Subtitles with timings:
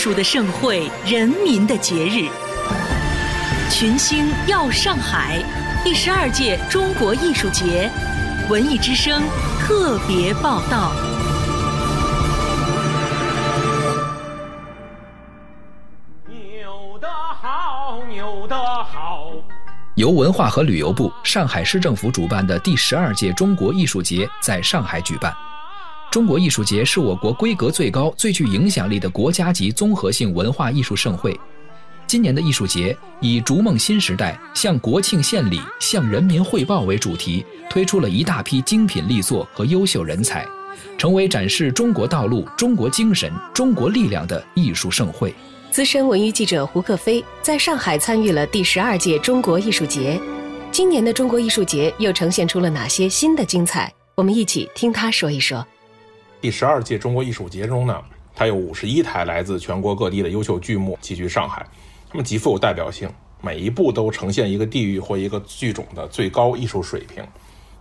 [0.00, 2.26] 术的盛会，人民的节日。
[3.70, 5.44] 群星耀上海，
[5.84, 7.90] 第十二届中国艺术节，
[8.48, 9.22] 文艺之声
[9.60, 10.94] 特别报道。
[16.26, 17.06] 牛得
[17.42, 19.32] 好，牛得好。
[19.96, 25.30] 由文化和旅游部、上海市政府主办的第十二届中国艺术节在上海举办。
[26.10, 31.38] 中国艺术节是我国规格最高、最具影响力的国家级综合性文化艺术盛会。
[32.04, 40.44] 今年的艺术节以“逐梦新时代，向国庆献礼，向人民汇报”为主题，推出了一大批精品力作和优秀人才，
[40.98, 45.32] 成为展示中国道路、中国精神、中国力量的艺术盛会。
[45.70, 50.20] 资深文娱记者胡克飞在上海参与了第十二届中国艺术节。
[50.72, 53.92] 今年的中国艺术节又呈现出了哪些新的精彩？
[54.16, 55.64] 我们一起听他说一说。
[56.40, 58.02] 第十二届中国艺术节中呢，
[58.34, 61.66] 它有五十一台来自全国各地的优秀剧目齐聚上海，
[62.08, 63.10] 它们极富有代表性，
[63.42, 67.22] 每一部都呈现一个地域或一个剧种的最高艺术水平。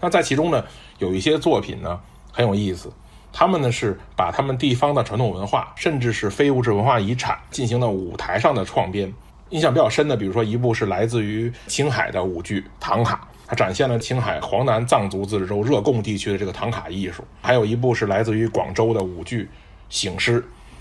[0.00, 0.64] 那在其中呢，
[0.98, 2.00] 有一些作品呢
[2.32, 2.92] 很有意思，
[3.32, 9.12] 他们呢是把他们地方的传统文化，甚至是非物质文化遗产进行了舞台上的创编。
[9.50, 13.28] 印象比较深的，比如说一部是来自于青海的舞剧《唐卡》。
[13.48, 19.44] 它展现了青海黄南藏族自治州热贡地区的这个唐卡艺术，还有一部是来自于广州的舞剧
[19.88, 20.40] 《醒狮》，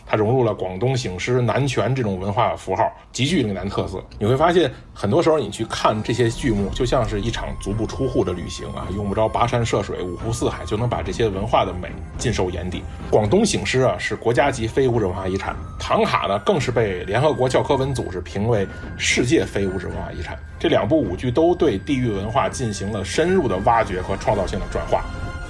[0.09, 4.02] 它融入了广东醒狮、南拳这种文化符号，极具岭南特色。
[4.17, 12.81] 你会发现，很多时候你去看这些剧目，就像是一场足不出户的旅行啊，用不着跋山涉水、五湖四海，就能把这些文化的美尽收眼底。
[13.11, 18.66] 广东醒狮啊，是国家级非物质文化遗产；唐卡呢，更是被联合国教科文组织评为
[18.97, 20.39] 世界非物质文化遗产。
[20.58, 25.03] 这两部舞剧都对地域文化进行了深入的挖掘和创造性的转化，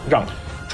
[0.10, 0.26] 让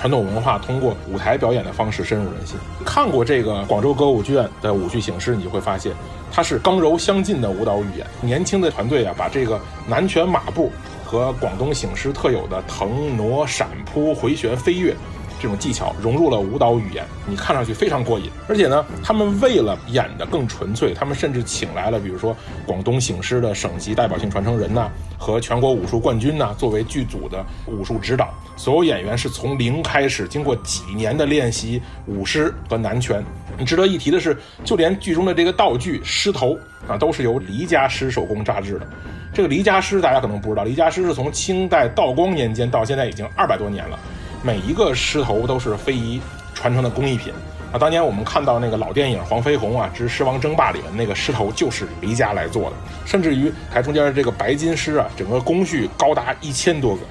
[0.04, 2.58] 传统文化通过舞台表演的方式深入人心。
[2.84, 5.94] 看过这个广州歌舞剧院的舞剧醒狮，你就会发现，
[6.30, 8.06] 它是刚柔相济的舞蹈语言。
[8.20, 9.58] 年轻的团队啊，把这个
[9.88, 10.70] 南拳马步
[11.06, 14.94] 和广东醒狮特有的腾挪闪扑回旋飞跃。
[15.44, 18.32] 这种技巧融入了舞蹈语言，你看上去非常过瘾。
[18.48, 22.34] 而且呢，他们为了演得更纯粹，他们甚至请来了，比如说
[22.66, 28.34] 广东醒狮的省级代表性传承人呐，和全国武术冠军呐，作为剧组的武术指导。
[28.56, 33.22] 所有演员是从零开始，经过几年的练习舞狮和南拳。
[33.66, 38.88] 值得一提的是，就连剧中的这个道具狮头啊，都是由黎家狮手工扎制的。
[39.34, 44.00] 这个黎家狮大家可能不知道，黎家狮是从清代道光年间到现在已经二百多年了。
[44.46, 46.22] 每一个狮头都是非遗
[46.54, 47.34] 传承的工艺品
[47.72, 47.80] 啊！
[47.80, 57.02] 当年我们看到那个老电影《黄飞鸿啊之狮王争霸》里面那个狮头就是黎家来做的，甚至于台中间的这个白金狮啊，整个工序高达一千多个。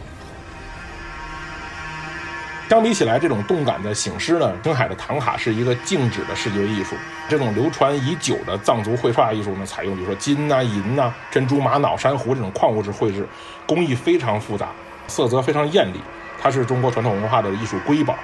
[2.69, 6.95] 相比起来，这种动感的醒狮呢，青海的唐卡是一个静止的视觉艺术。
[7.31, 13.27] 这种流传已久的藏族绘画艺术呢，采用比如说金呐、银呐、珍珠、玛瑙、珊瑚这种矿物质绘制，
[13.67, 14.69] 工艺非常复杂，
[15.07, 16.01] 色泽非常艳丽。
[16.43, 18.19] 它是中国传统文化的艺术瑰宝，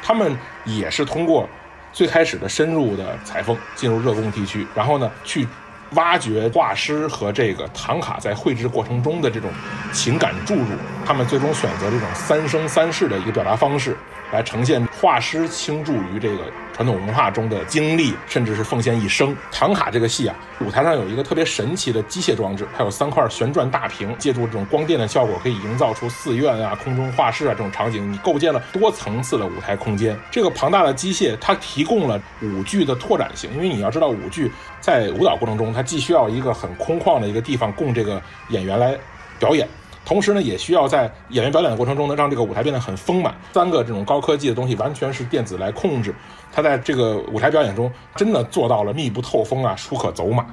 [0.00, 1.48] 他们也是通过
[1.92, 5.46] 最开始的深入的采风，进入热贡地区，然后呢去
[5.94, 9.50] 挖掘画师和这个唐卡在绘制过程中的这种
[9.92, 10.68] 情感注入，
[11.04, 13.96] 他们最终选择这种三生三世的一个表达方式。
[14.32, 19.34] 来呈现画师倾注于这个传统文化中的经历，甚至是奉献一生。
[19.52, 30.18] 唐卡这个戏啊，舞台上有一个特别神奇的机械装置，它有三块旋转大屏，借助这种光电的效果，可以营造出寺院啊、空中画室啊这种场景，你构建了多层次的舞台空间。
[30.32, 38.98] 这个庞大的机械，它提供了舞剧的拓展性，因为你要知道，舞剧在舞蹈过程中，它既需要一个很空旷的一个地方供这个演员来
[39.38, 39.68] 表演。
[40.04, 43.34] 同时呢，也需要在演员表演的过程中呢，让这个舞台变得很丰满。
[43.52, 46.14] 三个这种高科技的东西，完全是电子来控制。
[46.52, 50.44] 它在这个舞台表演中，真的做到了密不透风啊，舒可走马。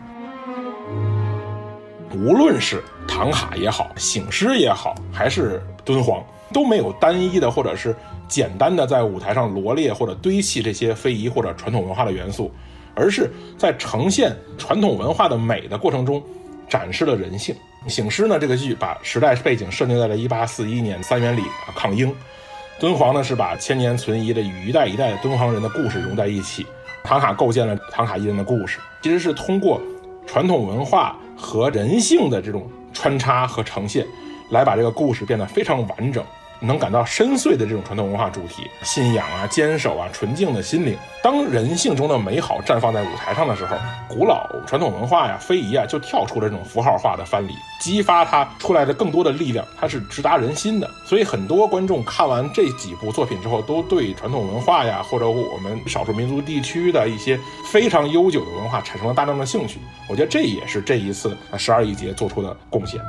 [2.14, 6.24] 无论是唐卡也好，醒狮也好，还是敦煌，
[6.54, 7.96] 都没有单一的或者是
[8.28, 12.52] 简单的在舞台上罗列或者堆砌这些非遗或者传统文化的元素，
[12.96, 16.22] 而是在呈现传统文化的美的过程中，
[16.70, 17.56] 展示了人性。
[17.88, 18.38] 醒狮呢？
[18.38, 22.14] 这个剧把时代背景设定在了1841年三元里啊抗英。
[22.80, 26.66] 敦煌呢是把千年存疑的与一代一代敦煌人的故事融在一起。
[27.04, 29.82] 唐卡构建了唐卡艺人的故事，其实是通过
[30.28, 34.06] 传统文化和人性的这种穿插和呈现，
[34.52, 36.24] 来把这个故事变得非常完整，
[36.62, 40.96] 能感到深邃的这种传统文化主题，信仰啊、坚守啊、纯净的心灵。
[41.24, 43.76] 当人性中的美好绽放在舞台上的时候，
[44.08, 50.90] 古老传统文化呀、非遗啊，就跳出了这种符号化的藩篱，激发它出来的更多的力量，它是直达人心的。
[51.06, 57.40] 所以很多观众看完这几部作品之后，都对传统文化呀，或者我们少数民族地区的一些
[57.72, 59.80] 非常悠久的文化产生了大量的兴趣。
[60.10, 63.00] 我觉得这也是这一次十二亿节做出的贡献。